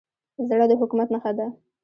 [0.49, 1.47] زړه د حکمت نښه ده.